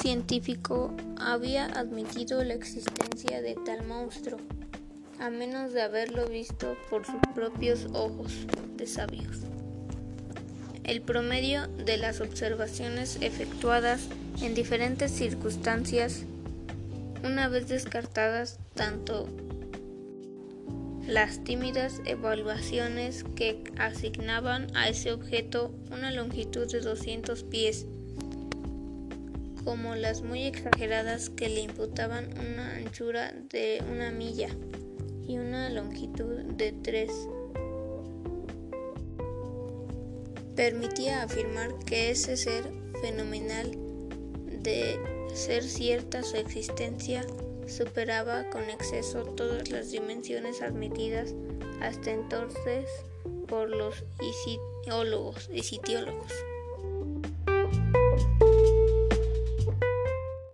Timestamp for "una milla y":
33.90-35.38